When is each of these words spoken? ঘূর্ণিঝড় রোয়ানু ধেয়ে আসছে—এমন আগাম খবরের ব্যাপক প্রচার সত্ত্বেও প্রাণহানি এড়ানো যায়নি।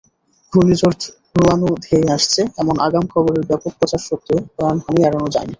ঘূর্ণিঝড় 0.53 0.97
রোয়ানু 1.35 1.67
ধেয়ে 1.85 2.07
আসছে—এমন 2.15 2.75
আগাম 2.85 3.05
খবরের 3.13 3.43
ব্যাপক 3.49 3.71
প্রচার 3.79 4.01
সত্ত্বেও 4.07 4.39
প্রাণহানি 4.55 4.99
এড়ানো 5.03 5.27
যায়নি। 5.33 5.49